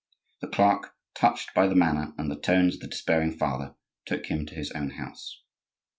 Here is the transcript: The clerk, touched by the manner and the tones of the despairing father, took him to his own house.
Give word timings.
The 0.39 0.47
clerk, 0.47 0.95
touched 1.13 1.53
by 1.53 1.67
the 1.67 1.75
manner 1.75 2.15
and 2.17 2.31
the 2.31 2.35
tones 2.35 2.73
of 2.73 2.79
the 2.81 2.87
despairing 2.87 3.37
father, 3.37 3.75
took 4.07 4.25
him 4.31 4.47
to 4.47 4.55
his 4.55 4.71
own 4.71 4.89
house. 4.89 5.43